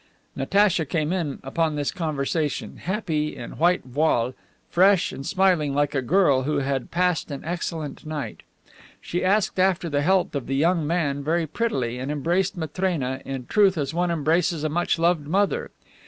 [0.35, 4.33] Natacha came in upon this conversation, happy, in white voile,
[4.67, 8.41] fresh and smiling like a girl who had passed an excellent night.
[8.99, 13.45] She asked after the health of the young man very prettily and embraced Matrena, in
[13.45, 15.69] truth as one embraces a much beloved mother.